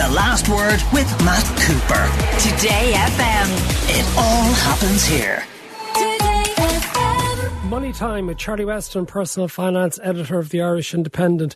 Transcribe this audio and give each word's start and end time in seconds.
The 0.00 0.08
Last 0.08 0.48
Word 0.48 0.80
with 0.94 1.24
Matt 1.26 1.44
Cooper. 1.60 2.08
Today 2.40 2.94
FM. 2.94 3.48
It 3.90 4.06
all 4.16 4.50
happens 4.54 5.04
here. 5.04 5.44
Money 7.68 7.92
Time 7.92 8.26
with 8.26 8.38
Charlie 8.38 8.64
Weston, 8.64 9.04
personal 9.04 9.46
finance 9.46 10.00
editor 10.02 10.38
of 10.38 10.48
the 10.48 10.62
Irish 10.62 10.94
Independent. 10.94 11.54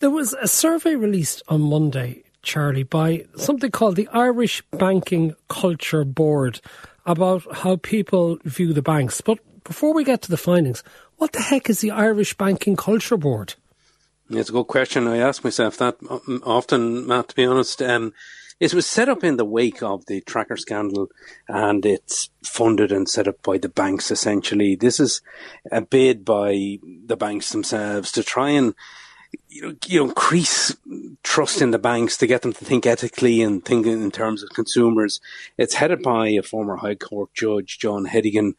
There 0.00 0.10
was 0.10 0.32
a 0.32 0.48
survey 0.48 0.96
released 0.96 1.44
on 1.46 1.60
Monday, 1.60 2.24
Charlie, 2.42 2.82
by 2.82 3.26
something 3.36 3.70
called 3.70 3.94
the 3.94 4.08
Irish 4.08 4.60
Banking 4.72 5.36
Culture 5.48 6.04
Board 6.04 6.60
about 7.06 7.44
how 7.58 7.76
people 7.76 8.38
view 8.42 8.72
the 8.72 8.82
banks. 8.82 9.20
But 9.20 9.38
before 9.62 9.94
we 9.94 10.02
get 10.02 10.20
to 10.22 10.32
the 10.32 10.36
findings, 10.36 10.82
what 11.18 11.30
the 11.30 11.42
heck 11.42 11.70
is 11.70 11.80
the 11.80 11.92
Irish 11.92 12.36
Banking 12.36 12.74
Culture 12.74 13.16
Board? 13.16 13.54
It's 14.30 14.48
a 14.48 14.52
good 14.52 14.66
question. 14.66 15.06
I 15.06 15.18
ask 15.18 15.44
myself 15.44 15.76
that 15.78 15.96
often, 16.44 17.06
Matt, 17.06 17.28
to 17.28 17.34
be 17.34 17.44
honest. 17.44 17.82
Um, 17.82 18.12
it 18.60 18.72
was 18.72 18.86
set 18.86 19.08
up 19.08 19.24
in 19.24 19.36
the 19.36 19.44
wake 19.44 19.82
of 19.82 20.06
the 20.06 20.20
tracker 20.22 20.56
scandal 20.56 21.10
and 21.48 21.84
it's 21.84 22.30
funded 22.42 22.92
and 22.92 23.08
set 23.08 23.28
up 23.28 23.42
by 23.42 23.58
the 23.58 23.68
banks 23.68 24.10
essentially. 24.10 24.76
This 24.76 25.00
is 25.00 25.20
a 25.70 25.80
bid 25.80 26.24
by 26.24 26.78
the 26.82 27.16
banks 27.16 27.50
themselves 27.50 28.12
to 28.12 28.22
try 28.22 28.50
and 28.50 28.74
you 29.48 29.62
know, 29.62 29.74
you 29.86 29.98
know, 29.98 30.08
increase 30.08 30.76
trust 31.22 31.60
in 31.60 31.72
the 31.72 31.78
banks 31.78 32.16
to 32.16 32.26
get 32.26 32.42
them 32.42 32.52
to 32.52 32.64
think 32.64 32.86
ethically 32.86 33.42
and 33.42 33.64
think 33.64 33.86
in 33.86 34.10
terms 34.10 34.42
of 34.42 34.50
consumers. 34.50 35.20
It's 35.58 35.74
headed 35.74 36.02
by 36.02 36.28
a 36.28 36.42
former 36.42 36.76
High 36.76 36.94
Court 36.94 37.34
judge, 37.34 37.78
John 37.78 38.06
Hedigan, 38.06 38.54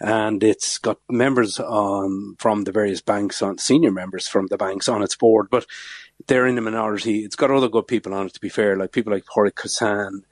and 0.00 0.42
it's 0.42 0.78
got 0.78 0.98
members 1.08 1.60
um, 1.60 2.36
from 2.38 2.64
the 2.64 2.72
various 2.72 3.00
banks 3.00 3.42
on 3.42 3.58
senior 3.58 3.90
members 3.90 4.26
from 4.26 4.46
the 4.46 4.56
banks 4.56 4.88
on 4.88 5.02
its 5.02 5.16
board. 5.16 5.48
But 5.50 5.66
they're 6.26 6.46
in 6.46 6.54
the 6.54 6.60
minority. 6.60 7.24
It's 7.24 7.36
got 7.36 7.50
other 7.50 7.68
good 7.68 7.86
people 7.86 8.14
on 8.14 8.26
it, 8.26 8.34
to 8.34 8.40
be 8.40 8.48
fair, 8.48 8.76
like 8.76 8.92
people 8.92 9.12
like 9.12 9.24
Pádraig 9.24 9.54
Kossan, 9.54 10.22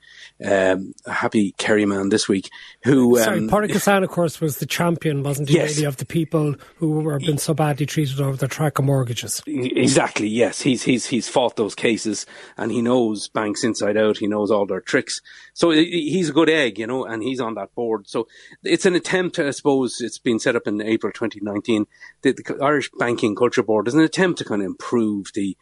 um, 0.44 0.94
Happy 1.06 1.52
Kerryman 1.58 2.10
this 2.10 2.28
week, 2.28 2.50
who. 2.84 3.18
Um, 3.18 3.48
Sorry, 3.48 3.68
Kossan, 3.68 4.04
of 4.04 4.10
course, 4.10 4.40
was 4.40 4.58
the 4.58 4.66
champion, 4.66 5.22
wasn't 5.22 5.48
he, 5.48 5.56
yes. 5.56 5.76
really, 5.76 5.86
of 5.86 5.96
the 5.96 6.06
people 6.06 6.54
who 6.76 7.00
were 7.00 7.18
been 7.18 7.38
so 7.38 7.54
badly 7.54 7.86
treated 7.86 8.20
over 8.20 8.36
their 8.36 8.48
tracker 8.48 8.82
mortgages? 8.82 9.42
Exactly, 9.46 10.28
yes. 10.28 10.60
He's, 10.62 10.82
he's, 10.82 11.06
he's 11.06 11.28
fought 11.28 11.56
those 11.56 11.74
cases 11.74 12.26
and 12.56 12.70
he 12.70 12.82
knows 12.82 13.28
banks 13.28 13.64
inside 13.64 13.96
out. 13.96 14.18
He 14.18 14.26
knows 14.26 14.50
all 14.50 14.66
their 14.66 14.80
tricks. 14.80 15.20
So 15.54 15.70
he's 15.70 16.28
a 16.28 16.32
good 16.32 16.50
egg, 16.50 16.78
you 16.78 16.86
know, 16.86 17.04
and 17.04 17.22
he's 17.22 17.40
on 17.40 17.54
that 17.54 17.74
board. 17.74 18.08
So 18.08 18.28
it's 18.62 18.86
an 18.86 18.94
attempt, 18.94 19.38
I 19.38 19.50
suppose, 19.58 20.00
it's 20.00 20.18
been 20.18 20.38
set 20.38 20.56
up 20.56 20.66
in 20.66 20.80
April 20.80 21.12
2019. 21.12 21.86
The, 22.22 22.32
the 22.32 22.58
Irish 22.62 22.90
Banking 22.98 23.34
Culture 23.34 23.62
Board 23.62 23.88
is 23.88 23.94
an 23.94 24.00
attempt 24.00 24.38
to 24.38 24.44
kind 24.44 24.62
of 24.62 24.66
improve 24.66 25.32
the, 25.34 25.56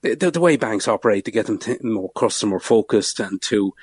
the, 0.00 0.30
the 0.30 0.40
way 0.40 0.56
banks 0.56 0.88
operate 0.88 1.24
to 1.24 1.30
get 1.30 1.46
them 1.46 1.58
to 1.58 1.78
more 1.82 2.10
customer 2.12 2.58
focused 2.58 3.20
and 3.20 3.40
to 3.42 3.74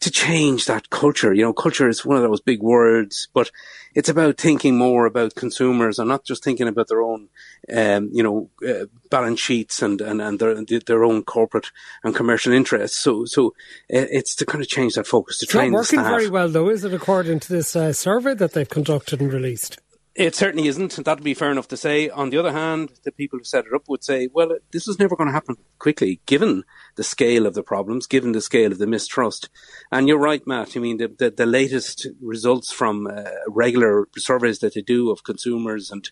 to 0.00 0.10
change 0.10 0.66
that 0.66 0.90
culture. 0.90 1.32
You 1.32 1.42
know, 1.42 1.52
culture 1.52 1.88
is 1.88 2.04
one 2.04 2.16
of 2.16 2.22
those 2.22 2.40
big 2.40 2.60
words, 2.60 3.28
but 3.32 3.50
it's 3.94 4.08
about 4.08 4.36
thinking 4.38 4.76
more 4.76 5.06
about 5.06 5.34
consumers 5.34 5.98
and 5.98 6.08
not 6.08 6.24
just 6.24 6.42
thinking 6.42 6.68
about 6.68 6.88
their 6.88 7.00
own, 7.00 7.28
um, 7.74 8.10
you 8.12 8.22
know, 8.22 8.50
uh, 8.68 8.86
balance 9.08 9.40
sheets 9.40 9.82
and, 9.82 10.00
and, 10.00 10.20
and 10.20 10.38
their, 10.38 10.80
their 10.80 11.04
own 11.04 11.22
corporate 11.22 11.70
and 12.02 12.14
commercial 12.14 12.52
interests. 12.52 12.98
So, 12.98 13.24
so 13.24 13.48
uh, 13.92 14.04
it's 14.10 14.34
to 14.36 14.46
kind 14.46 14.62
of 14.62 14.68
change 14.68 14.94
that 14.94 15.06
focus 15.06 15.38
to 15.38 15.44
it's 15.44 15.52
train 15.52 15.72
not 15.72 15.78
working 15.78 16.02
very 16.02 16.28
well, 16.28 16.48
though, 16.48 16.68
is 16.68 16.84
it? 16.84 16.92
According 16.92 17.40
to 17.40 17.52
this 17.52 17.76
uh, 17.76 17.92
survey 17.92 18.34
that 18.34 18.52
they've 18.52 18.68
conducted 18.68 19.20
and 19.20 19.32
released. 19.32 19.78
It 20.16 20.36
certainly 20.36 20.68
isn't. 20.68 21.04
That'd 21.04 21.24
be 21.24 21.34
fair 21.34 21.50
enough 21.50 21.66
to 21.68 21.76
say. 21.76 22.08
On 22.08 22.30
the 22.30 22.38
other 22.38 22.52
hand, 22.52 22.92
the 23.02 23.10
people 23.10 23.38
who 23.38 23.44
set 23.44 23.66
it 23.66 23.74
up 23.74 23.88
would 23.88 24.04
say, 24.04 24.28
well, 24.32 24.56
this 24.72 24.86
was 24.86 25.00
never 25.00 25.16
going 25.16 25.26
to 25.26 25.32
happen 25.32 25.56
quickly, 25.80 26.20
given 26.24 26.62
the 26.94 27.02
scale 27.02 27.46
of 27.46 27.54
the 27.54 27.64
problems, 27.64 28.06
given 28.06 28.30
the 28.30 28.40
scale 28.40 28.70
of 28.70 28.78
the 28.78 28.86
mistrust. 28.86 29.48
And 29.90 30.06
you're 30.06 30.18
right, 30.18 30.46
Matt. 30.46 30.76
I 30.76 30.80
mean, 30.80 30.98
the, 30.98 31.08
the, 31.08 31.30
the 31.30 31.46
latest 31.46 32.06
results 32.20 32.72
from 32.72 33.08
uh, 33.08 33.24
regular 33.48 34.06
surveys 34.16 34.60
that 34.60 34.74
they 34.74 34.82
do 34.82 35.10
of 35.10 35.24
consumers 35.24 35.90
and 35.90 36.08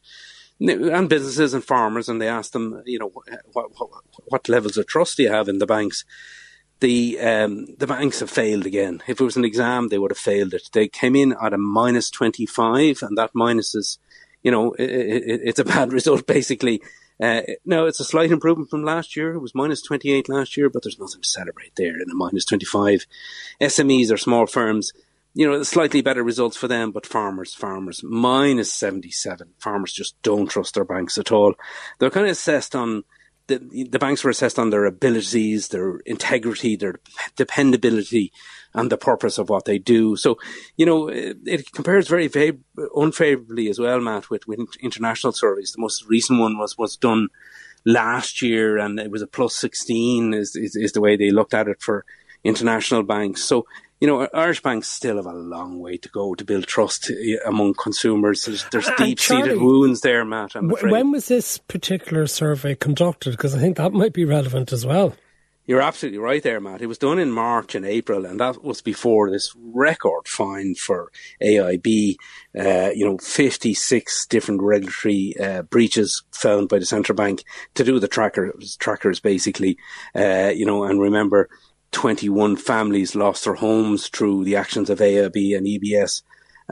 and 0.61 1.09
businesses 1.09 1.55
and 1.55 1.65
farmers, 1.65 2.09
and 2.09 2.21
they 2.21 2.29
ask 2.29 2.53
them, 2.53 2.83
you 2.87 2.99
know, 2.99 3.09
what, 3.09 3.27
what, 3.53 3.89
what 4.27 4.49
levels 4.49 4.77
of 4.77 4.87
trust 4.87 5.17
do 5.17 5.25
you 5.25 5.31
have 5.31 5.49
in 5.49 5.59
the 5.59 5.67
banks? 5.67 6.05
The 6.83 7.19
um, 7.21 7.67
the 7.79 7.87
banks 7.87 8.21
have 8.21 8.29
failed 8.29 8.67
again. 8.67 9.03
If 9.07 9.21
it 9.21 9.25
was 9.25 9.37
an 9.37 9.45
exam, 9.45 9.89
they 9.89 9.99
would 9.99 10.11
have 10.11 10.19
failed 10.19 10.53
it. 10.53 10.69
They 10.73 10.89
came 10.89 11.17
in 11.17 11.35
at 11.41 11.55
a 11.55 11.59
minus 11.59 12.11
twenty 12.11 12.45
five, 12.45 13.03
and 13.03 13.17
that 13.17 13.31
minus 13.33 13.75
is, 13.75 13.99
you 14.43 14.51
know, 14.51 14.73
it, 14.73 14.91
it, 14.91 15.41
it's 15.45 15.59
a 15.59 15.65
bad 15.65 15.93
result 15.99 16.27
basically. 16.27 16.83
Uh, 17.21 17.43
no, 17.65 17.87
it's 17.87 18.01
a 18.01 18.05
slight 18.05 18.33
improvement 18.33 18.69
from 18.69 18.85
last 18.85 19.17
year. 19.17 19.33
It 19.33 19.39
was 19.39 19.55
minus 19.55 19.81
28 19.81 20.29
last 20.29 20.57
year, 20.57 20.69
but 20.69 20.83
there's 20.83 20.99
nothing 20.99 21.21
to 21.21 21.29
celebrate 21.29 21.77
there 21.77 21.95
in 21.95 22.11
a 22.11 22.15
minus 22.15 22.45
25. 22.47 23.07
SMEs 23.61 24.11
or 24.11 24.17
small 24.17 24.47
firms, 24.47 24.93
you 25.33 25.49
know, 25.49 25.63
slightly 25.63 26.01
better 26.01 26.25
results 26.25 26.57
for 26.57 26.67
them, 26.67 26.91
but 26.91 27.07
farmers, 27.07 27.55
farmers, 27.55 28.03
minus 28.03 28.73
77. 28.73 29.51
Farmers 29.59 29.93
just 29.93 30.21
don't 30.23 30.51
trust 30.51 30.75
their 30.75 30.85
banks 30.85 31.17
at 31.17 31.31
all. 31.31 31.55
They're 32.01 32.11
kind 32.11 32.27
of 32.27 32.33
assessed 32.33 32.75
on 32.75 33.05
the, 33.47 33.89
the 33.91 33.99
banks 33.99 34.23
were 34.23 34.31
assessed 34.31 34.59
on 34.59 34.71
their 34.71 34.85
abilities, 34.85 35.69
their 35.69 35.99
integrity, 36.07 36.77
their 36.77 36.97
dependability, 37.37 38.33
and 38.75 38.91
the 38.91 38.97
purpose 38.97 39.39
of 39.39 39.49
what 39.49 39.65
they 39.65 39.79
do. 39.79 40.17
So, 40.17 40.39
you 40.77 40.87
know, 40.87 41.09
it, 41.09 41.39
it 41.45 41.73
compares 41.73 42.09
very 42.09 42.29
fav- 42.29 42.61
unfavorably 42.95 43.69
as 43.69 43.79
well, 43.79 44.01
Matt, 44.01 44.31
with, 44.31 44.47
with 44.47 44.61
international 44.81 45.33
surveys. 45.33 45.73
The 45.73 45.83
most 45.83 46.07
recent 46.07 46.41
one 46.41 46.59
was, 46.59 46.79
was 46.79 46.97
done 46.97 47.29
last 47.85 48.43
year, 48.43 48.79
and 48.79 48.99
it 48.99 49.11
was 49.11 49.23
a 49.23 49.27
plus 49.27 49.55
16 49.57 50.35
is, 50.35 50.57
is, 50.57 50.77
is 50.77 50.93
the 50.93 51.01
way 51.01 51.17
they 51.17 51.31
looked 51.31 51.55
at 51.55 51.69
it 51.69 51.83
for 51.83 52.05
international 52.45 53.03
banks. 53.03 53.43
So, 53.45 53.67
you 54.03 54.09
know, 54.09 54.29
Irish 54.35 54.61
banks 54.63 54.89
still 54.89 55.15
have 55.15 55.27
a 55.27 55.33
long 55.33 55.79
way 55.79 55.97
to 55.97 56.09
go 56.09 56.35
to 56.35 56.45
build 56.45 56.67
trust 56.67 57.09
eh, 57.09 57.37
among 57.47 57.75
consumers. 57.75 58.45
There's, 58.45 58.65
there's 58.73 58.91
deep 58.99 59.21
seated 59.21 59.61
wounds 59.61 60.01
there, 60.01 60.25
Matt. 60.25 60.55
when 60.57 61.13
was 61.13 61.29
this 61.29 61.59
particular 61.59 62.27
survey 62.27 62.75
conducted? 62.75 63.31
Because 63.31 63.55
I 63.55 63.61
think 63.61 63.77
that 63.77 63.93
might 63.93 64.13
be 64.13 64.25
relevant 64.25 64.73
as 64.73 64.85
well. 64.85 65.15
You're 65.67 65.81
absolutely 65.81 66.19
right 66.19 66.43
there, 66.43 66.59
Matt. 66.61 66.83
It 66.83 66.89
was 66.89 66.99
done 66.99 67.21
in 67.21 67.31
March 67.31 67.77
and 67.77 67.87
April, 67.87 68.27
and 68.27 68.41
that 68.41 68.65
was 68.65 68.83
before 68.83 69.31
this 69.31 69.55
record 69.57 70.27
fine 70.27 70.75
for 70.75 71.13
AIB. 71.41 72.17
Uh, 72.59 72.91
you 72.93 73.07
know, 73.07 73.19
56 73.19 74.27
different 74.27 74.63
regulatory 74.63 75.37
uh, 75.41 75.63
breaches 75.63 76.25
found 76.33 76.69
by 76.69 76.81
the 76.81 76.87
central 76.87 77.15
bank 77.15 77.45
to 77.75 77.85
do 77.85 77.93
with 77.93 78.03
the 78.03 78.09
trackers, 78.09 78.77
trackers 78.79 79.21
basically. 79.21 79.79
Uh, 80.13 80.51
you 80.53 80.67
know, 80.67 80.83
and 80.83 81.01
remember, 81.01 81.49
21 81.93 82.57
families 82.57 83.15
lost 83.15 83.45
their 83.45 83.55
homes 83.55 84.09
through 84.09 84.45
the 84.45 84.57
actions 84.57 84.91
of 84.91 84.99
AIB 84.99 85.57
and 85.57 85.67
EBS. 85.67 86.23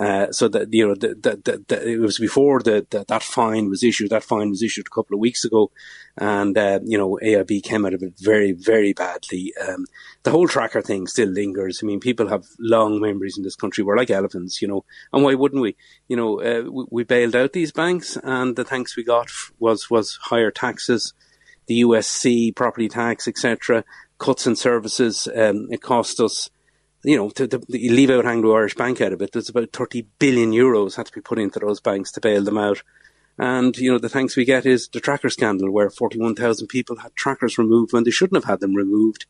Uh, 0.01 0.31
so 0.33 0.49
that 0.49 0.73
you 0.73 0.87
know, 0.87 0.95
it 1.01 2.01
was 2.01 2.19
before 2.19 2.61
the, 2.61 2.87
that 3.09 3.23
fine 3.23 3.69
was 3.69 3.83
issued. 3.83 4.11
That 4.11 4.25
fine 4.25 4.49
was 4.49 4.63
issued 4.63 4.87
a 4.87 4.95
couple 4.95 5.15
of 5.15 5.21
weeks 5.21 5.45
ago, 5.45 5.71
and 6.17 6.57
uh, 6.57 6.79
you 6.85 6.97
know, 6.97 7.19
AIB 7.23 7.63
came 7.65 7.85
out 7.85 7.93
of 7.93 8.03
it 8.03 8.15
very, 8.19 8.53
very 8.53 8.93
badly. 8.93 9.53
Um, 9.61 9.87
the 10.23 10.31
whole 10.31 10.49
tracker 10.49 10.81
thing 10.81 11.07
still 11.07 11.29
lingers. 11.29 11.81
I 11.83 11.87
mean, 11.87 12.01
people 12.01 12.29
have 12.29 12.45
long 12.59 13.01
memories 13.01 13.37
in 13.37 13.43
this 13.43 13.57
country. 13.57 13.83
We're 13.83 13.97
like 13.97 14.11
elephants, 14.11 14.63
you 14.63 14.69
know, 14.69 14.85
and 15.13 15.25
why 15.25 15.35
wouldn't 15.35 15.61
we? 15.61 15.77
You 16.09 16.17
know, 16.17 16.41
uh, 16.41 16.71
we, 16.71 16.85
we, 16.91 17.05
bailed 17.05 17.37
out 17.37 17.53
these 17.53 17.73
banks, 17.73 18.17
and 18.23 18.55
the 18.55 18.65
thanks 18.65 18.97
we 18.97 19.05
got 19.05 19.29
was 19.59 19.91
was 19.91 20.19
higher 20.23 20.53
taxes, 20.53 21.13
the 21.67 21.83
USC 21.83 22.55
property 22.55 22.89
tax, 22.89 23.27
etc 23.27 23.85
cuts 24.21 24.47
in 24.47 24.55
services. 24.55 25.27
Um, 25.27 25.67
it 25.73 25.83
cost 25.83 26.21
us, 26.21 26.49
you 27.03 27.17
know, 27.17 27.31
to, 27.31 27.49
to, 27.49 27.61
leave 27.69 28.11
out 28.11 28.27
Anglo 28.27 28.55
Irish 28.55 28.77
Bank 28.77 29.01
out 29.01 29.13
of 29.13 29.21
it. 29.21 29.33
There's 29.33 29.49
about 29.49 29.73
30 29.73 30.07
billion 30.21 30.53
euros 30.53 30.95
had 30.95 31.07
to 31.07 31.13
be 31.13 31.21
put 31.21 31.41
into 31.41 31.59
those 31.59 31.81
banks 31.81 32.13
to 32.13 32.21
bail 32.21 32.45
them 32.45 32.59
out. 32.59 32.83
And, 33.39 33.77
you 33.79 33.91
know, 33.91 33.99
the 33.99 34.11
thanks 34.11 34.37
we 34.37 34.45
get 34.45 34.67
is 34.67 34.89
the 34.89 35.01
tracker 35.01 35.31
scandal 35.31 35.71
where 35.71 35.89
41,000 35.89 36.67
people 36.67 36.97
had 36.97 37.17
trackers 37.17 37.57
removed 37.57 37.93
when 37.93 38.05
they 38.05 38.11
shouldn't 38.11 38.37
have 38.45 38.51
had 38.51 38.61
them 38.61 38.75
removed. 38.75 39.25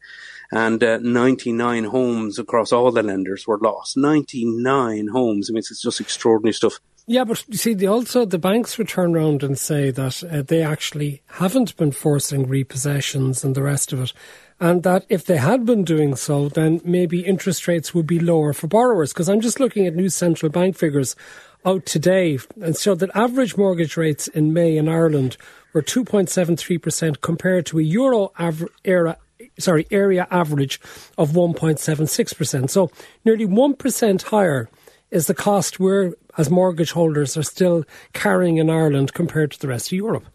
And 0.51 0.83
uh, 0.83 0.99
99 0.99 1.85
homes 1.85 2.39
across 2.39 2.73
all 2.73 2.91
the 2.91 3.05
lenders 3.05 3.47
were 3.47 3.59
lost. 3.59 3.97
99 3.97 5.09
homes. 5.09 5.49
I 5.49 5.53
mean, 5.53 5.59
it's 5.59 5.81
just 5.81 6.01
extraordinary 6.01 6.55
stuff. 6.55 6.81
Yeah, 7.07 7.25
but 7.25 7.45
you 7.49 7.57
see, 7.57 7.75
the, 7.75 7.87
also 7.87 8.25
the 8.25 8.39
banks 8.39 8.79
would 8.79 8.89
turn 8.89 9.15
around 9.15 9.45
and 9.45 9.57
say 9.57 9.91
that 9.93 10.25
uh, 10.25 10.43
they 10.43 10.63
actually 10.63 11.23
haven't 11.27 11.77
been 11.77 11.93
forcing 11.93 12.47
repossessions 12.47 13.45
and 13.45 13.55
the 13.55 13.63
rest 13.63 13.93
of 13.93 14.01
it 14.01 14.13
and 14.61 14.83
that 14.83 15.07
if 15.09 15.25
they 15.25 15.39
had 15.39 15.65
been 15.65 15.85
doing 15.85 16.15
so, 16.15 16.49
then 16.51 16.81
maybe 16.85 17.25
interest 17.25 17.67
rates 17.67 17.95
would 17.95 18.07
be 18.07 18.21
lower 18.21 18.53
for 18.53 18.67
borrowers. 18.67 19.13
Because 19.13 19.29
I'm 19.29 19.41
just 19.41 19.59
looking 19.59 19.87
at 19.87 19.95
new 19.95 20.11
central 20.11 20.53
bank 20.53 20.77
figures 20.77 21.17
out 21.65 21.87
today 21.87 22.39
and 22.61 22.77
show 22.77 22.95
that 22.95 23.11
average 23.15 23.57
mortgage 23.57 23.97
rates 23.97 24.29
in 24.29 24.53
May 24.53 24.77
in 24.77 24.89
Ireland 24.89 25.37
were 25.73 25.83
2.73% 25.83 27.21
compared 27.21 27.67
to 27.67 27.79
a 27.79 27.83
euro 27.83 28.33
aver- 28.39 28.71
era 28.85 29.17
sorry 29.59 29.87
area 29.91 30.27
average 30.31 30.81
of 31.17 31.31
1.76%. 31.31 32.71
So 32.71 32.91
nearly 33.25 33.47
1% 33.47 34.23
higher 34.23 34.69
is 35.11 35.27
the 35.27 35.35
cost 35.35 35.81
we're 35.81 36.15
as 36.39 36.51
mortgage 36.51 36.93
holders 36.93 37.37
are 37.37 37.43
still 37.43 37.85
carrying 38.13 38.59
in 38.59 38.71
Ireland 38.71 39.13
compared 39.15 39.51
to 39.53 39.59
the 39.59 39.69
rest 39.69 39.89
of 39.89 39.93
Europe. 39.93 40.27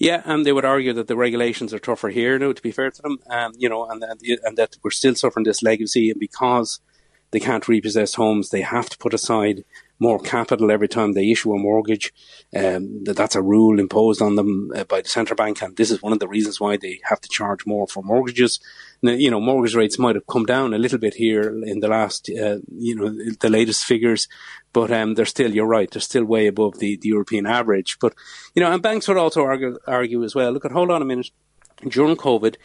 Yeah, 0.00 0.22
and 0.24 0.46
they 0.46 0.52
would 0.52 0.64
argue 0.64 0.94
that 0.94 1.08
the 1.08 1.14
regulations 1.14 1.74
are 1.74 1.78
tougher 1.78 2.08
here. 2.08 2.38
No, 2.38 2.54
to 2.54 2.62
be 2.62 2.72
fair 2.72 2.90
to 2.90 3.02
them, 3.02 3.18
um, 3.28 3.52
you 3.58 3.68
know, 3.68 3.84
and, 3.84 4.02
and 4.02 4.18
and 4.42 4.56
that 4.56 4.78
we're 4.82 4.90
still 4.90 5.14
suffering 5.14 5.44
this 5.44 5.62
legacy, 5.62 6.10
and 6.10 6.18
because 6.18 6.80
they 7.30 7.40
can't 7.40 7.68
repossess 7.68 8.14
homes, 8.14 8.50
they 8.50 8.62
have 8.62 8.88
to 8.90 8.98
put 8.98 9.14
aside 9.14 9.64
more 10.02 10.18
capital 10.18 10.70
every 10.70 10.88
time 10.88 11.12
they 11.12 11.30
issue 11.30 11.52
a 11.52 11.58
mortgage. 11.58 12.12
Um, 12.56 13.04
that's 13.04 13.34
a 13.34 13.42
rule 13.42 13.78
imposed 13.78 14.22
on 14.22 14.34
them 14.34 14.72
uh, 14.74 14.84
by 14.84 15.02
the 15.02 15.08
central 15.08 15.36
bank, 15.36 15.60
and 15.60 15.76
this 15.76 15.90
is 15.90 16.02
one 16.02 16.14
of 16.14 16.20
the 16.20 16.28
reasons 16.28 16.58
why 16.58 16.78
they 16.78 17.00
have 17.04 17.20
to 17.20 17.28
charge 17.28 17.66
more 17.66 17.86
for 17.86 18.02
mortgages. 18.02 18.60
Now, 19.02 19.12
you 19.12 19.30
know, 19.30 19.40
mortgage 19.40 19.74
rates 19.74 19.98
might 19.98 20.14
have 20.14 20.26
come 20.26 20.46
down 20.46 20.72
a 20.72 20.78
little 20.78 20.98
bit 20.98 21.14
here 21.14 21.62
in 21.64 21.80
the 21.80 21.88
last, 21.88 22.30
uh, 22.30 22.58
you 22.74 22.94
know, 22.94 23.10
the 23.40 23.50
latest 23.50 23.84
figures, 23.84 24.26
but 24.72 24.90
um, 24.90 25.14
they're 25.14 25.26
still, 25.26 25.54
you're 25.54 25.66
right, 25.66 25.90
they're 25.90 26.00
still 26.00 26.24
way 26.24 26.46
above 26.46 26.78
the, 26.78 26.96
the 26.96 27.08
European 27.08 27.46
average. 27.46 27.98
But, 28.00 28.14
you 28.54 28.62
know, 28.62 28.72
and 28.72 28.82
banks 28.82 29.06
would 29.06 29.18
also 29.18 29.42
argue, 29.42 29.78
argue 29.86 30.24
as 30.24 30.34
well, 30.34 30.50
look 30.50 30.64
at, 30.64 30.72
hold 30.72 30.90
on 30.90 31.02
a 31.02 31.04
minute, 31.04 31.30
during 31.86 32.16
COVID, 32.16 32.56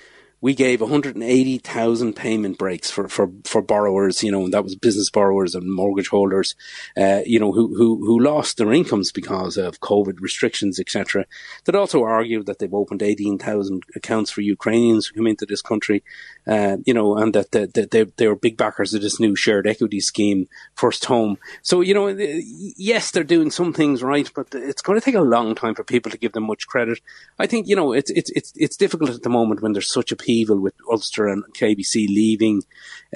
we 0.46 0.54
gave 0.54 0.80
180,000 0.80 2.14
payment 2.16 2.60
breaks 2.60 2.92
for, 2.92 3.08
for, 3.08 3.32
for 3.46 3.64
borrowers, 3.64 4.22
you 4.22 4.32
know, 4.32 4.44
and 4.44 4.54
that 4.54 4.64
was 4.64 4.76
business 4.76 5.10
borrowers 5.10 5.56
and 5.56 5.68
mortgage 5.68 6.10
holders, 6.10 6.54
uh, 6.96 7.22
you 7.26 7.40
know, 7.40 7.52
who, 7.52 7.76
who, 7.76 7.98
who 8.06 8.20
lost 8.20 8.58
their 8.58 8.72
incomes 8.72 9.12
because 9.12 9.58
of 9.58 9.80
COVID 9.80 10.20
restrictions, 10.20 10.80
etc. 10.80 11.26
That 11.64 11.74
also 11.74 12.04
argued 12.04 12.46
that 12.46 12.60
they've 12.60 12.72
opened 12.72 13.02
18,000 13.02 13.86
accounts 13.96 14.30
for 14.30 14.42
Ukrainians 14.42 15.08
who 15.08 15.16
come 15.16 15.26
into 15.26 15.48
this 15.48 15.64
country, 15.64 16.04
uh, 16.46 16.78
you 16.86 16.94
know, 16.94 17.18
and 17.18 17.34
that, 17.34 17.50
that, 17.50 17.74
that 17.74 17.90
they, 17.90 18.04
they 18.04 18.28
were 18.28 18.36
big 18.36 18.56
backers 18.56 18.94
of 18.94 19.02
this 19.02 19.20
new 19.20 19.36
shared 19.36 19.66
equity 19.66 20.00
scheme, 20.00 20.48
First 20.76 21.06
Home. 21.06 21.40
So, 21.64 21.82
you 21.82 21.96
know, 21.96 22.10
yes, 22.10 23.10
they're 23.10 23.24
doing 23.24 23.50
some 23.50 23.74
things 23.74 24.04
right, 24.04 24.30
but 24.36 24.54
it's 24.54 24.84
going 24.84 25.00
to 25.00 25.04
take 25.04 25.16
a 25.16 25.22
long 25.22 25.56
time 25.56 25.74
for 25.74 25.84
people 25.84 26.12
to 26.12 26.20
give 26.20 26.34
them 26.34 26.46
much 26.46 26.68
credit. 26.68 27.00
I 27.40 27.48
think, 27.48 27.68
you 27.68 27.76
know, 27.76 27.94
it's, 27.94 28.12
it's, 28.12 28.30
it's, 28.36 28.54
it's 28.56 28.78
difficult 28.78 29.10
at 29.10 29.24
the 29.24 29.30
moment 29.30 29.64
when 29.64 29.74
there's 29.74 29.92
such 29.92 30.12
a 30.12 30.16
upheaval 30.36 30.60
with 30.60 30.74
Ulster 30.90 31.28
and 31.28 31.44
KBC 31.54 32.08
leaving. 32.08 32.64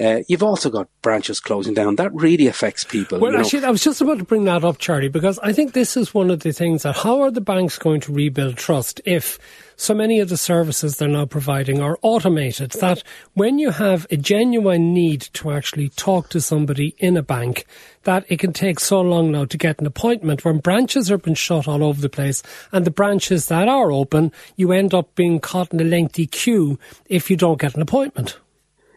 Uh, 0.00 0.20
you've 0.28 0.42
also 0.42 0.70
got 0.70 0.88
branches 1.02 1.40
closing 1.40 1.74
down. 1.74 1.96
That 1.96 2.14
really 2.14 2.46
affects 2.46 2.84
people. 2.84 3.18
Well, 3.18 3.36
actually, 3.36 3.60
know. 3.60 3.68
I 3.68 3.70
was 3.70 3.84
just 3.84 4.00
about 4.00 4.18
to 4.18 4.24
bring 4.24 4.44
that 4.44 4.64
up, 4.64 4.78
Charlie, 4.78 5.08
because 5.08 5.38
I 5.40 5.52
think 5.52 5.72
this 5.72 5.96
is 5.96 6.14
one 6.14 6.30
of 6.30 6.40
the 6.40 6.52
things 6.52 6.82
that 6.84 6.96
how 6.96 7.20
are 7.20 7.30
the 7.30 7.40
banks 7.40 7.78
going 7.78 8.00
to 8.02 8.12
rebuild 8.12 8.56
trust 8.56 9.00
if 9.04 9.38
so 9.80 9.94
many 9.94 10.20
of 10.20 10.28
the 10.28 10.36
services 10.36 10.96
they're 10.96 11.08
now 11.08 11.24
providing 11.24 11.80
are 11.80 11.98
automated 12.02 12.72
that 12.72 13.02
when 13.32 13.58
you 13.58 13.70
have 13.70 14.06
a 14.10 14.16
genuine 14.18 14.92
need 14.92 15.22
to 15.32 15.50
actually 15.50 15.88
talk 15.88 16.28
to 16.28 16.38
somebody 16.38 16.94
in 16.98 17.16
a 17.16 17.22
bank, 17.22 17.64
that 18.02 18.26
it 18.28 18.38
can 18.38 18.52
take 18.52 18.78
so 18.78 19.00
long 19.00 19.32
now 19.32 19.46
to 19.46 19.56
get 19.56 19.80
an 19.80 19.86
appointment 19.86 20.44
when 20.44 20.58
branches 20.58 21.08
have 21.08 21.22
been 21.22 21.34
shut 21.34 21.66
all 21.66 21.82
over 21.82 21.98
the 21.98 22.10
place 22.10 22.42
and 22.72 22.84
the 22.84 22.90
branches 22.90 23.46
that 23.46 23.68
are 23.68 23.90
open, 23.90 24.30
you 24.54 24.70
end 24.70 24.92
up 24.92 25.14
being 25.14 25.40
caught 25.40 25.72
in 25.72 25.80
a 25.80 25.84
lengthy 25.84 26.26
queue 26.26 26.78
if 27.06 27.30
you 27.30 27.36
don't 27.38 27.58
get 27.58 27.74
an 27.74 27.80
appointment. 27.80 28.38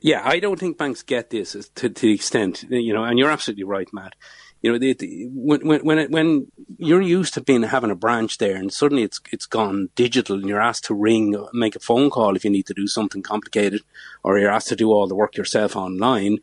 Yeah, 0.01 0.21
I 0.25 0.39
don't 0.39 0.59
think 0.59 0.77
banks 0.77 1.01
get 1.01 1.29
this 1.29 1.55
uh, 1.55 1.61
to, 1.75 1.87
to 1.87 2.01
the 2.07 2.13
extent, 2.13 2.65
you 2.69 2.93
know, 2.93 3.05
and 3.05 3.17
you're 3.17 3.31
absolutely 3.31 3.63
right, 3.63 3.87
Matt 3.93 4.15
you 4.63 4.71
know, 4.71 4.95
when 5.33 5.67
when 5.67 5.85
when, 5.85 5.99
it, 5.99 6.09
when 6.09 6.47
you're 6.77 7.01
used 7.01 7.33
to 7.33 7.41
being 7.41 7.63
having 7.63 7.91
a 7.91 7.95
branch 7.95 8.37
there, 8.37 8.55
and 8.55 8.71
suddenly 8.71 9.03
it's 9.03 9.19
it's 9.29 9.45
gone 9.45 9.89
digital, 9.95 10.37
and 10.37 10.47
you're 10.47 10.61
asked 10.61 10.85
to 10.85 10.93
ring, 10.93 11.35
make 11.51 11.75
a 11.75 11.81
phone 11.81 12.09
call 12.09 12.37
if 12.37 12.45
you 12.45 12.49
need 12.49 12.67
to 12.67 12.73
do 12.73 12.87
something 12.87 13.21
complicated, 13.21 13.81
or 14.23 14.39
you're 14.39 14.49
asked 14.49 14.69
to 14.69 14.77
do 14.77 14.89
all 14.89 15.05
the 15.05 15.15
work 15.15 15.35
yourself 15.35 15.75
online. 15.75 16.37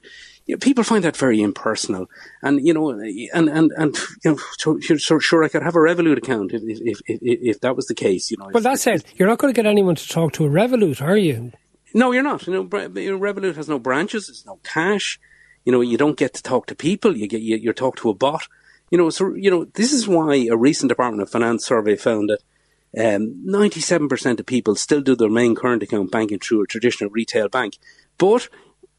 You 0.45 0.57
know, 0.57 0.59
people 0.59 0.85
find 0.85 1.03
that 1.05 1.17
very 1.17 1.41
impersonal, 1.41 2.11
and 2.43 2.65
you 2.65 2.75
know, 2.75 2.91
and 2.91 3.49
and 3.49 3.73
and 3.75 3.97
you 4.23 4.33
know, 4.33 4.39
so, 4.59 4.79
so 4.99 5.19
sure, 5.19 5.43
I 5.43 5.49
could 5.49 5.63
have 5.63 5.75
a 5.75 5.79
Revolut 5.79 6.19
account 6.19 6.53
if 6.53 6.61
if 6.63 7.01
if, 7.07 7.19
if 7.23 7.61
that 7.61 7.75
was 7.75 7.87
the 7.87 7.95
case. 7.95 8.31
You 8.31 8.37
know, 8.37 8.51
well, 8.53 8.63
that 8.63 8.87
it. 8.87 9.05
You're 9.17 9.29
not 9.29 9.39
going 9.39 9.55
to 9.55 9.57
get 9.57 9.67
anyone 9.67 9.95
to 9.95 10.07
talk 10.07 10.35
to 10.35 10.45
a 10.45 10.51
Revolut, 10.51 11.01
are 11.01 11.17
you? 11.17 11.53
No, 11.95 12.13
you're 12.13 12.23
not. 12.23 12.47
You 12.47 12.53
know, 12.53 12.65
Revolut 12.67 13.57
has 13.57 13.69
no 13.69 13.79
branches. 13.79 14.27
There's 14.27 14.45
no 14.45 14.61
cash. 14.63 15.19
You 15.71 15.77
know, 15.77 15.83
you 15.83 15.97
don't 15.97 16.19
get 16.19 16.35
to 16.35 16.43
talk 16.43 16.67
to 16.67 16.75
people. 16.75 17.17
You 17.17 17.29
get 17.29 17.43
you, 17.43 17.55
you 17.55 17.73
talk 17.73 17.95
to 17.99 18.11
a 18.11 18.13
bot. 18.13 18.49
You 18.91 18.99
know, 18.99 19.09
so 19.09 19.35
you 19.35 19.53
know 19.53 19.67
this 19.67 19.93
is 19.93 20.09
why 20.09 20.49
a 20.51 20.57
recent 20.57 20.89
Department 20.89 21.23
of 21.23 21.31
Finance 21.31 21.65
survey 21.65 21.95
found 21.95 22.29
that 22.29 22.41
um, 22.99 23.45
97% 23.47 24.41
of 24.41 24.47
people 24.47 24.75
still 24.75 25.01
do 25.01 25.15
their 25.15 25.31
main 25.31 25.55
current 25.55 25.85
account 25.85 26.11
banking 26.11 26.41
through 26.41 26.65
a 26.65 26.67
traditional 26.67 27.09
retail 27.11 27.49
bank. 27.49 27.79
But 28.19 28.49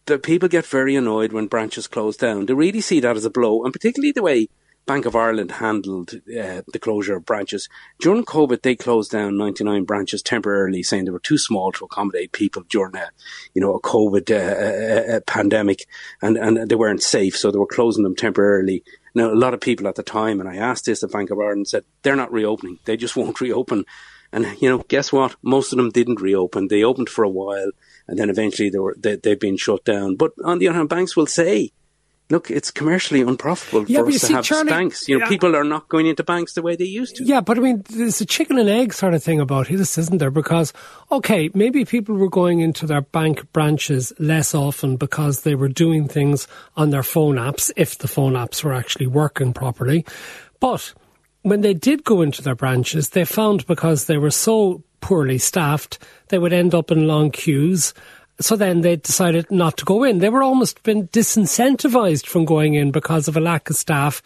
the 0.05 0.17
people 0.17 0.47
get 0.47 0.65
very 0.65 0.95
annoyed 0.95 1.33
when 1.33 1.47
branches 1.47 1.87
close 1.87 2.15
down. 2.15 2.45
They 2.45 2.53
really 2.53 2.79
see 2.79 3.01
that 3.01 3.17
as 3.17 3.25
a 3.25 3.29
blow, 3.29 3.65
and 3.65 3.73
particularly 3.73 4.13
the 4.13 4.23
way 4.23 4.47
Bank 4.85 5.05
of 5.05 5.15
Ireland 5.15 5.51
handled 5.51 6.13
uh, 6.15 6.61
the 6.71 6.79
closure 6.79 7.15
of 7.15 7.25
branches. 7.25 7.69
During 7.99 8.25
COVID, 8.25 8.61
they 8.61 8.75
closed 8.75 9.11
down 9.11 9.37
99 9.37 9.85
branches 9.85 10.21
temporarily, 10.21 10.83
saying 10.83 11.05
they 11.05 11.11
were 11.11 11.19
too 11.19 11.37
small 11.37 11.71
to 11.73 11.85
accommodate 11.85 12.31
people 12.31 12.63
during 12.67 12.95
a, 12.95 13.09
you 13.53 13.61
know, 13.61 13.75
a 13.75 13.81
COVID 13.81 14.31
uh, 14.31 15.13
uh, 15.13 15.17
uh, 15.17 15.19
pandemic, 15.21 15.85
and, 16.21 16.37
and 16.37 16.69
they 16.69 16.75
weren't 16.75 17.03
safe, 17.03 17.37
so 17.37 17.51
they 17.51 17.59
were 17.59 17.67
closing 17.67 18.03
them 18.03 18.15
temporarily. 18.15 18.83
Now, 19.13 19.31
a 19.31 19.35
lot 19.35 19.53
of 19.53 19.61
people 19.61 19.87
at 19.87 19.95
the 19.95 20.03
time, 20.03 20.39
and 20.39 20.49
I 20.49 20.55
asked 20.55 20.85
this 20.85 21.03
at 21.03 21.11
Bank 21.11 21.29
of 21.29 21.39
Ireland, 21.39 21.67
said 21.67 21.85
they're 22.01 22.15
not 22.15 22.31
reopening. 22.31 22.79
They 22.85 22.97
just 22.97 23.15
won't 23.17 23.41
reopen. 23.41 23.85
And 24.33 24.45
you 24.61 24.69
know, 24.69 24.79
guess 24.87 25.11
what? 25.11 25.35
Most 25.41 25.73
of 25.73 25.77
them 25.77 25.89
didn't 25.89 26.21
reopen. 26.21 26.69
They 26.69 26.83
opened 26.83 27.09
for 27.09 27.23
a 27.23 27.29
while, 27.29 27.71
and 28.07 28.17
then 28.17 28.29
eventually 28.29 28.69
they 28.69 28.79
were 28.79 28.95
they, 28.97 29.17
they've 29.17 29.39
been 29.39 29.57
shut 29.57 29.83
down. 29.83 30.15
But 30.15 30.31
on 30.43 30.59
the 30.59 30.69
other 30.69 30.77
hand, 30.77 30.89
banks 30.89 31.17
will 31.17 31.27
say 31.27 31.71
look, 32.31 32.49
it's 32.49 32.71
commercially 32.71 33.21
unprofitable 33.21 33.85
yeah, 33.87 33.99
for 33.99 34.07
us 34.07 34.13
to 34.13 34.19
see, 34.19 34.33
have 34.33 34.45
Charlie, 34.45 34.69
banks. 34.69 35.07
You 35.07 35.19
know, 35.19 35.25
yeah, 35.25 35.29
people 35.29 35.55
are 35.55 35.63
not 35.63 35.87
going 35.89 36.07
into 36.07 36.23
banks 36.23 36.53
the 36.53 36.61
way 36.61 36.75
they 36.75 36.85
used 36.85 37.17
to. 37.17 37.23
Yeah, 37.23 37.41
but 37.41 37.57
I 37.57 37.61
mean, 37.61 37.83
there's 37.89 38.21
a 38.21 38.25
chicken 38.25 38.57
and 38.57 38.69
egg 38.69 38.93
sort 38.93 39.13
of 39.13 39.23
thing 39.23 39.39
about 39.39 39.67
this, 39.67 39.97
isn't 39.97 40.17
there? 40.17 40.31
Because, 40.31 40.73
okay, 41.11 41.49
maybe 41.53 41.85
people 41.85 42.15
were 42.15 42.29
going 42.29 42.61
into 42.61 42.87
their 42.87 43.01
bank 43.01 43.51
branches 43.51 44.13
less 44.17 44.55
often 44.55 44.95
because 44.95 45.41
they 45.41 45.55
were 45.55 45.67
doing 45.67 46.07
things 46.07 46.47
on 46.75 46.89
their 46.89 47.03
phone 47.03 47.35
apps, 47.35 47.69
if 47.75 47.97
the 47.97 48.07
phone 48.07 48.33
apps 48.33 48.63
were 48.63 48.73
actually 48.73 49.07
working 49.07 49.53
properly. 49.53 50.05
But 50.59 50.93
when 51.43 51.61
they 51.61 51.73
did 51.73 52.03
go 52.03 52.21
into 52.21 52.41
their 52.41 52.55
branches, 52.55 53.09
they 53.09 53.25
found 53.25 53.67
because 53.67 54.05
they 54.05 54.17
were 54.17 54.31
so 54.31 54.83
poorly 55.01 55.37
staffed, 55.37 55.99
they 56.29 56.37
would 56.37 56.53
end 56.53 56.73
up 56.73 56.91
in 56.91 57.07
long 57.07 57.31
queues 57.31 57.93
so 58.43 58.55
then 58.55 58.81
they 58.81 58.95
decided 58.95 59.49
not 59.51 59.77
to 59.77 59.85
go 59.85 60.03
in. 60.03 60.19
They 60.19 60.29
were 60.29 60.43
almost 60.43 60.83
been 60.83 61.07
disincentivized 61.09 62.25
from 62.25 62.45
going 62.45 62.75
in 62.75 62.91
because 62.91 63.27
of 63.27 63.37
a 63.37 63.41
lack 63.41 63.69
of 63.69 63.75
staff. 63.75 64.21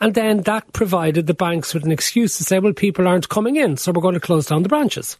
And 0.00 0.14
then 0.14 0.42
that 0.42 0.72
provided 0.72 1.26
the 1.26 1.34
banks 1.34 1.72
with 1.72 1.84
an 1.84 1.92
excuse 1.92 2.36
to 2.38 2.44
say, 2.44 2.58
well, 2.58 2.72
people 2.72 3.06
aren't 3.06 3.28
coming 3.28 3.56
in, 3.56 3.76
so 3.76 3.92
we're 3.92 4.02
going 4.02 4.14
to 4.14 4.20
close 4.20 4.46
down 4.46 4.62
the 4.62 4.68
branches. 4.68 5.16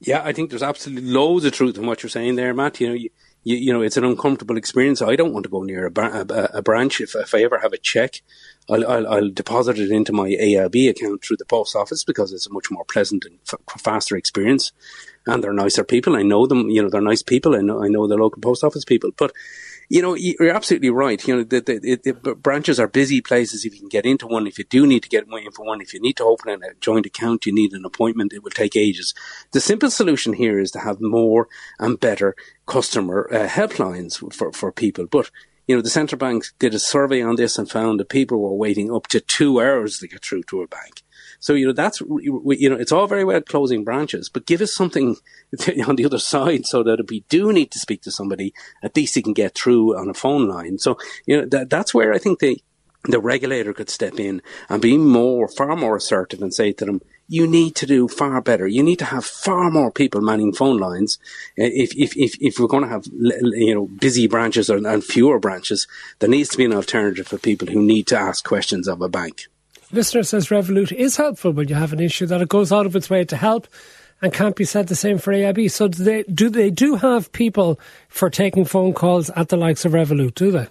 Yeah, 0.00 0.22
I 0.22 0.32
think 0.32 0.50
there's 0.50 0.62
absolutely 0.62 1.10
loads 1.10 1.44
of 1.44 1.52
truth 1.52 1.78
in 1.78 1.86
what 1.86 2.02
you're 2.02 2.10
saying 2.10 2.36
there, 2.36 2.52
Matt. 2.52 2.80
You 2.80 2.88
know, 2.88 2.94
you, 2.94 3.08
you, 3.44 3.56
you 3.56 3.72
know, 3.72 3.80
it's 3.80 3.96
an 3.96 4.04
uncomfortable 4.04 4.58
experience. 4.58 5.00
I 5.00 5.16
don't 5.16 5.32
want 5.32 5.44
to 5.44 5.50
go 5.50 5.62
near 5.62 5.86
a, 5.86 6.00
a, 6.00 6.50
a 6.58 6.62
branch. 6.62 7.00
If, 7.00 7.14
if 7.14 7.34
I 7.34 7.42
ever 7.42 7.58
have 7.58 7.72
a 7.72 7.78
check, 7.78 8.20
I'll, 8.68 8.86
I'll, 8.86 9.06
I'll, 9.06 9.30
deposit 9.30 9.78
it 9.78 9.90
into 9.90 10.12
my 10.12 10.28
AIB 10.28 10.90
account 10.90 11.24
through 11.24 11.38
the 11.38 11.46
post 11.46 11.74
office 11.74 12.04
because 12.04 12.32
it's 12.32 12.46
a 12.46 12.52
much 12.52 12.70
more 12.70 12.84
pleasant 12.84 13.24
and 13.24 13.38
f- 13.50 13.80
faster 13.80 14.16
experience 14.16 14.72
and 15.26 15.42
they're 15.42 15.52
nicer 15.52 15.84
people. 15.84 16.16
I 16.16 16.22
know 16.22 16.46
them, 16.46 16.68
you 16.70 16.82
know, 16.82 16.88
they're 16.88 17.00
nice 17.00 17.22
people. 17.22 17.54
I 17.54 17.60
know, 17.60 17.82
I 17.82 17.88
know 17.88 18.06
the 18.06 18.16
local 18.16 18.40
post 18.40 18.64
office 18.64 18.84
people, 18.84 19.10
but 19.16 19.32
you 19.88 20.02
know, 20.02 20.14
you're 20.14 20.54
absolutely 20.54 20.90
right. 20.90 21.26
You 21.26 21.36
know, 21.36 21.42
the, 21.44 21.60
the, 21.60 22.16
the, 22.22 22.34
branches 22.34 22.80
are 22.80 22.88
busy 22.88 23.20
places. 23.20 23.64
If 23.64 23.74
you 23.74 23.80
can 23.80 23.88
get 23.88 24.04
into 24.04 24.26
one, 24.26 24.46
if 24.46 24.58
you 24.58 24.64
do 24.64 24.86
need 24.86 25.04
to 25.04 25.08
get 25.08 25.26
in 25.28 25.50
for 25.52 25.64
one, 25.64 25.80
if 25.80 25.94
you 25.94 26.00
need 26.00 26.16
to 26.16 26.24
open 26.24 26.60
a 26.62 26.74
joint 26.80 27.06
account, 27.06 27.46
you 27.46 27.54
need 27.54 27.72
an 27.72 27.84
appointment, 27.84 28.32
it 28.32 28.42
will 28.42 28.50
take 28.50 28.74
ages. 28.74 29.14
The 29.52 29.60
simple 29.60 29.90
solution 29.90 30.32
here 30.32 30.58
is 30.58 30.72
to 30.72 30.80
have 30.80 31.00
more 31.00 31.48
and 31.78 32.00
better 32.00 32.34
customer 32.66 33.28
uh, 33.32 33.46
helplines 33.46 34.18
for, 34.34 34.52
for 34.52 34.72
people. 34.72 35.06
But, 35.06 35.30
you 35.68 35.76
know, 35.76 35.82
the 35.82 35.90
central 35.90 36.18
bank 36.18 36.46
did 36.58 36.74
a 36.74 36.80
survey 36.80 37.22
on 37.22 37.36
this 37.36 37.56
and 37.56 37.70
found 37.70 38.00
that 38.00 38.08
people 38.08 38.40
were 38.40 38.54
waiting 38.54 38.92
up 38.92 39.06
to 39.08 39.20
two 39.20 39.60
hours 39.60 39.98
to 39.98 40.08
get 40.08 40.24
through 40.24 40.42
to 40.44 40.62
a 40.62 40.66
bank. 40.66 41.02
So, 41.40 41.54
you 41.54 41.66
know, 41.66 41.72
that's, 41.72 42.00
you 42.00 42.70
know, 42.70 42.76
it's 42.76 42.92
all 42.92 43.06
very 43.06 43.24
well 43.24 43.40
closing 43.40 43.84
branches, 43.84 44.28
but 44.28 44.46
give 44.46 44.60
us 44.60 44.74
something 44.74 45.16
on 45.86 45.96
the 45.96 46.04
other 46.04 46.18
side 46.18 46.66
so 46.66 46.82
that 46.82 47.00
if 47.00 47.10
we 47.10 47.20
do 47.28 47.52
need 47.52 47.70
to 47.72 47.78
speak 47.78 48.02
to 48.02 48.10
somebody, 48.10 48.54
at 48.82 48.96
least 48.96 49.14
he 49.14 49.22
can 49.22 49.32
get 49.32 49.54
through 49.54 49.96
on 49.98 50.08
a 50.08 50.14
phone 50.14 50.48
line. 50.48 50.78
So, 50.78 50.98
you 51.26 51.36
know, 51.36 51.46
that, 51.46 51.70
that's 51.70 51.94
where 51.94 52.12
I 52.12 52.18
think 52.18 52.40
the, 52.40 52.60
the 53.04 53.20
regulator 53.20 53.72
could 53.72 53.90
step 53.90 54.18
in 54.18 54.42
and 54.68 54.82
be 54.82 54.98
more, 54.98 55.48
far 55.48 55.76
more 55.76 55.96
assertive 55.96 56.42
and 56.42 56.52
say 56.52 56.72
to 56.72 56.84
them, 56.84 57.00
you 57.28 57.46
need 57.46 57.74
to 57.76 57.86
do 57.86 58.06
far 58.08 58.40
better. 58.40 58.66
You 58.66 58.82
need 58.82 59.00
to 59.00 59.04
have 59.04 59.24
far 59.24 59.70
more 59.70 59.90
people 59.90 60.20
manning 60.20 60.52
phone 60.52 60.78
lines. 60.78 61.18
Uh, 61.58 61.66
if, 61.66 61.94
if, 61.96 62.16
if, 62.16 62.36
if 62.40 62.58
we're 62.58 62.68
going 62.68 62.84
to 62.84 62.88
have, 62.88 63.06
you 63.06 63.74
know, 63.74 63.86
busy 63.86 64.28
branches 64.28 64.70
and 64.70 65.04
fewer 65.04 65.38
branches, 65.38 65.88
there 66.20 66.28
needs 66.28 66.50
to 66.50 66.56
be 66.56 66.64
an 66.64 66.72
alternative 66.72 67.26
for 67.26 67.38
people 67.38 67.68
who 67.68 67.82
need 67.82 68.06
to 68.08 68.18
ask 68.18 68.44
questions 68.44 68.86
of 68.86 69.02
a 69.02 69.08
bank. 69.08 69.46
Listener 69.92 70.22
says 70.22 70.48
Revolut 70.48 70.92
is 70.92 71.16
helpful 71.16 71.52
when 71.52 71.68
you 71.68 71.74
have 71.74 71.92
an 71.92 72.00
issue 72.00 72.26
that 72.26 72.42
it 72.42 72.48
goes 72.48 72.72
out 72.72 72.86
of 72.86 72.96
its 72.96 73.08
way 73.08 73.24
to 73.24 73.36
help 73.36 73.68
and 74.20 74.32
can't 74.32 74.56
be 74.56 74.64
said 74.64 74.88
the 74.88 74.96
same 74.96 75.18
for 75.18 75.32
AIB. 75.32 75.70
So 75.70 75.88
do 75.88 76.02
they 76.02 76.22
do 76.24 76.48
they 76.48 76.70
do 76.70 76.96
have 76.96 77.32
people 77.32 77.78
for 78.08 78.30
taking 78.30 78.64
phone 78.64 78.92
calls 78.92 79.30
at 79.30 79.48
the 79.48 79.56
likes 79.56 79.84
of 79.84 79.92
Revolut, 79.92 80.34
do 80.34 80.50
they? 80.50 80.68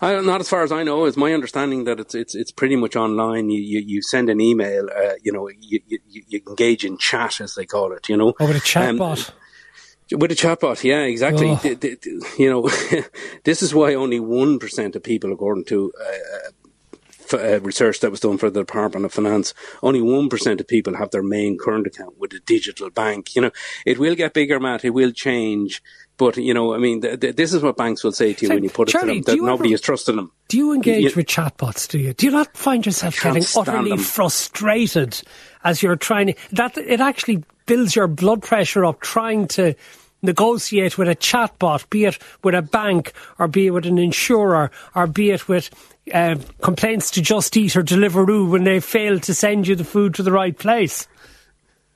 I, 0.00 0.20
not 0.20 0.40
as 0.40 0.48
far 0.48 0.62
as 0.62 0.72
I 0.72 0.82
know. 0.82 1.04
It's 1.06 1.16
my 1.16 1.32
understanding 1.32 1.84
that 1.84 2.00
it's 2.00 2.14
it's 2.14 2.34
it's 2.34 2.50
pretty 2.50 2.76
much 2.76 2.96
online. 2.96 3.50
You 3.50 3.60
you, 3.60 3.80
you 3.80 4.02
send 4.02 4.30
an 4.30 4.40
email. 4.40 4.88
Uh, 4.90 5.14
you 5.22 5.32
know, 5.32 5.48
you, 5.48 5.80
you, 5.88 5.98
you 6.08 6.40
engage 6.48 6.84
in 6.84 6.98
chat 6.98 7.40
as 7.40 7.54
they 7.54 7.66
call 7.66 7.92
it. 7.92 8.08
You 8.08 8.16
know, 8.16 8.34
oh, 8.38 8.46
with 8.46 8.56
a 8.56 8.60
chatbot. 8.60 9.30
Um, 9.30 9.36
with 10.18 10.32
a 10.32 10.34
chatbot, 10.34 10.82
yeah, 10.82 11.02
exactly. 11.02 11.50
Oh. 11.50 12.26
You 12.36 12.50
know, 12.50 12.68
this 13.44 13.62
is 13.62 13.74
why 13.74 13.94
only 13.94 14.20
one 14.20 14.58
percent 14.58 14.96
of 14.96 15.02
people, 15.02 15.32
according 15.32 15.64
to 15.66 15.92
uh, 15.98 16.50
uh, 17.32 17.60
research 17.60 18.00
that 18.00 18.10
was 18.10 18.20
done 18.20 18.38
for 18.38 18.50
the 18.50 18.60
Department 18.60 19.06
of 19.06 19.12
Finance, 19.12 19.54
only 19.82 20.00
1% 20.00 20.60
of 20.60 20.66
people 20.66 20.96
have 20.96 21.10
their 21.10 21.22
main 21.22 21.58
current 21.58 21.86
account 21.86 22.18
with 22.18 22.32
a 22.32 22.40
digital 22.40 22.90
bank. 22.90 23.34
You 23.34 23.42
know, 23.42 23.50
it 23.86 23.98
will 23.98 24.14
get 24.14 24.34
bigger, 24.34 24.60
Matt. 24.60 24.84
It 24.84 24.90
will 24.90 25.12
change. 25.12 25.82
But, 26.16 26.36
you 26.36 26.52
know, 26.52 26.74
I 26.74 26.78
mean, 26.78 27.00
th- 27.00 27.20
th- 27.20 27.36
this 27.36 27.54
is 27.54 27.62
what 27.62 27.78
banks 27.78 28.04
will 28.04 28.12
say 28.12 28.34
to 28.34 28.42
you 28.42 28.48
so, 28.48 28.54
when 28.54 28.64
you 28.64 28.70
put 28.70 28.88
Charlie, 28.88 29.18
it 29.18 29.26
to 29.26 29.32
them, 29.32 29.38
that 29.38 29.46
nobody 29.46 29.70
ever, 29.70 29.74
is 29.74 29.80
trusting 29.80 30.16
them. 30.16 30.32
Do 30.48 30.58
you 30.58 30.72
engage 30.74 31.02
you, 31.02 31.12
with 31.16 31.26
chatbots, 31.26 31.88
do 31.88 31.98
you? 31.98 32.12
Do 32.12 32.26
you 32.26 32.32
not 32.32 32.54
find 32.56 32.84
yourself 32.84 33.20
getting 33.22 33.44
utterly 33.56 33.90
them. 33.90 33.98
frustrated 33.98 35.20
as 35.64 35.82
you're 35.82 35.96
trying 35.96 36.28
to, 36.28 36.34
that 36.52 36.76
it 36.76 37.00
actually 37.00 37.42
builds 37.64 37.96
your 37.96 38.06
blood 38.08 38.42
pressure 38.42 38.84
up 38.84 39.00
trying 39.00 39.46
to 39.46 39.74
negotiate 40.22 40.98
with 40.98 41.08
a 41.08 41.16
chatbot, 41.16 41.88
be 41.90 42.04
it 42.04 42.18
with 42.42 42.54
a 42.54 42.62
bank 42.62 43.12
or 43.38 43.48
be 43.48 43.66
it 43.66 43.70
with 43.70 43.86
an 43.86 43.98
insurer 43.98 44.70
or 44.94 45.06
be 45.06 45.30
it 45.30 45.48
with 45.48 45.70
uh, 46.12 46.36
complaints 46.62 47.10
to 47.12 47.22
Just 47.22 47.56
Eat 47.56 47.76
or 47.76 47.82
Deliveroo 47.82 48.50
when 48.50 48.64
they 48.64 48.80
fail 48.80 49.20
to 49.20 49.34
send 49.34 49.66
you 49.66 49.74
the 49.74 49.84
food 49.84 50.14
to 50.14 50.22
the 50.22 50.32
right 50.32 50.56
place. 50.56 51.06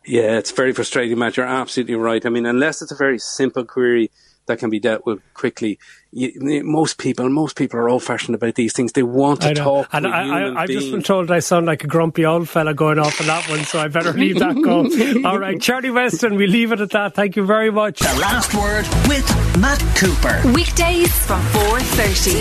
Yeah, 0.06 0.36
it's 0.36 0.50
very 0.50 0.72
frustrating, 0.72 1.18
Matt. 1.18 1.36
You're 1.36 1.46
absolutely 1.46 1.94
right. 1.94 2.24
I 2.24 2.28
mean, 2.28 2.44
unless 2.44 2.82
it's 2.82 2.92
a 2.92 2.96
very 2.96 3.18
simple 3.18 3.64
query 3.64 4.10
that 4.46 4.58
can 4.58 4.70
be 4.70 4.78
dealt 4.78 5.06
with 5.06 5.20
quickly. 5.34 5.78
You, 6.12 6.62
most 6.64 6.98
people, 6.98 7.28
most 7.28 7.56
people 7.56 7.78
are 7.80 7.88
old-fashioned 7.88 8.34
about 8.34 8.54
these 8.54 8.72
things. 8.72 8.92
They 8.92 9.02
want 9.02 9.40
to 9.42 9.54
talk. 9.54 9.88
And 9.92 10.06
I, 10.06 10.60
have 10.60 10.68
just 10.68 10.90
been 10.90 11.02
told 11.02 11.30
I 11.30 11.40
sound 11.40 11.66
like 11.66 11.84
a 11.84 11.86
grumpy 11.86 12.24
old 12.24 12.48
fella 12.48 12.74
going 12.74 12.98
off 12.98 13.20
on 13.20 13.26
that 13.26 13.48
one, 13.48 13.64
so 13.64 13.80
I 13.80 13.88
better 13.88 14.12
leave 14.12 14.38
that 14.38 14.54
go. 14.62 14.84
All 15.28 15.38
right, 15.38 15.60
Charlie 15.60 15.90
Weston, 15.90 16.36
we 16.36 16.46
leave 16.46 16.72
it 16.72 16.80
at 16.80 16.90
that. 16.90 17.14
Thank 17.14 17.36
you 17.36 17.44
very 17.44 17.70
much. 17.70 18.00
The 18.00 18.18
last 18.20 18.54
word 18.54 18.86
with 19.08 19.28
Matt 19.58 19.80
Cooper. 19.96 20.40
Weekdays 20.52 21.12
from 21.26 21.40
four 21.42 21.80
thirty. 21.80 22.34